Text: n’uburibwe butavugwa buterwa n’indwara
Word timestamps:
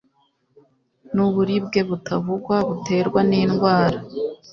n’uburibwe 1.15 1.79
butavugwa 1.89 2.55
buterwa 2.67 3.19
n’indwara 3.29 3.99